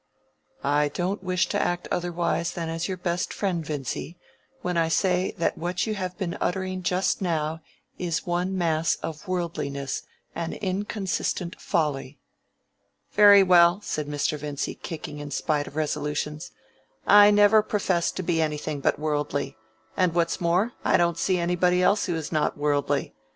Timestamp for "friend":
3.31-3.63